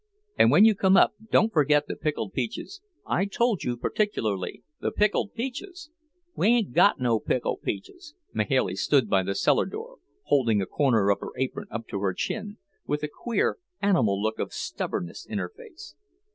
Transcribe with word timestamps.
And 0.35 0.49
when 0.49 0.65
you 0.65 0.73
come 0.73 0.97
up, 0.97 1.13
don't 1.29 1.53
forget 1.53 1.85
the 1.87 1.95
pickled 1.95 2.33
peaches. 2.33 2.81
I 3.05 3.25
told 3.25 3.63
you 3.63 3.77
particularly, 3.77 4.63
the 4.79 4.89
pickled 4.89 5.35
peaches!" 5.35 5.91
"We 6.35 6.47
ain't 6.47 6.73
got 6.73 6.99
no 6.99 7.19
pickled 7.19 7.61
peaches." 7.61 8.15
Mahailey 8.33 8.77
stood 8.77 9.11
by 9.11 9.21
the 9.21 9.35
cellar 9.35 9.67
door, 9.67 9.99
holding 10.23 10.59
a 10.59 10.65
corner 10.65 11.11
of 11.11 11.19
her 11.19 11.37
apron 11.37 11.67
up 11.69 11.87
to 11.89 11.99
her 11.99 12.15
chin, 12.15 12.57
with 12.87 13.03
a 13.03 13.09
queer, 13.09 13.59
animal 13.79 14.19
look 14.19 14.39
of 14.39 14.53
stubbornness 14.53 15.23
in 15.23 15.37
her 15.37 15.53
face. 15.55 15.93